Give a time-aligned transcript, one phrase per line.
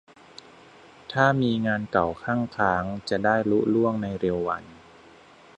[1.11, 4.63] ถ้ามีงานเก่าคั่งค้างจะได้ลุล่วงในเร็ววัน